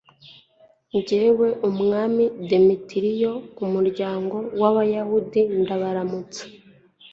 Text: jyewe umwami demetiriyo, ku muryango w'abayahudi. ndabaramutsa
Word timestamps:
jyewe 1.05 1.47
umwami 1.69 2.23
demetiriyo, 2.49 3.31
ku 3.55 3.63
muryango 3.73 4.35
w'abayahudi. 4.59 5.41
ndabaramutsa 5.61 6.43